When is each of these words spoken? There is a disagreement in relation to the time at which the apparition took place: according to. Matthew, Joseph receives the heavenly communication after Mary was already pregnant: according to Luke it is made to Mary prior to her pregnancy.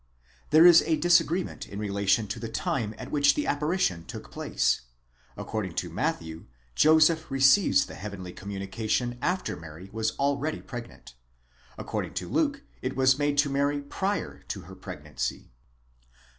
There 0.49 0.65
is 0.65 0.81
a 0.87 0.97
disagreement 0.97 1.67
in 1.67 1.77
relation 1.77 2.25
to 2.29 2.39
the 2.39 2.49
time 2.49 2.95
at 2.97 3.11
which 3.11 3.35
the 3.35 3.45
apparition 3.45 4.03
took 4.03 4.31
place: 4.31 4.81
according 5.37 5.75
to. 5.75 5.91
Matthew, 5.91 6.47
Joseph 6.73 7.29
receives 7.29 7.85
the 7.85 7.93
heavenly 7.93 8.33
communication 8.33 9.19
after 9.21 9.55
Mary 9.55 9.91
was 9.93 10.13
already 10.17 10.59
pregnant: 10.63 11.13
according 11.77 12.15
to 12.15 12.27
Luke 12.27 12.63
it 12.81 12.97
is 12.97 13.19
made 13.19 13.37
to 13.37 13.49
Mary 13.51 13.79
prior 13.79 14.39
to 14.47 14.61
her 14.61 14.73
pregnancy. 14.75 15.51